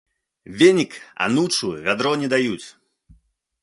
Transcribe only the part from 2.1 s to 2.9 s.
не даюць!